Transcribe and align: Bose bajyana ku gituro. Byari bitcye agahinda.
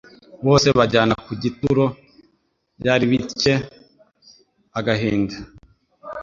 Bose 0.45 0.67
bajyana 0.77 1.13
ku 1.25 1.31
gituro. 1.43 1.85
Byari 2.79 3.03
bitcye 3.11 3.53
agahinda. 4.79 5.35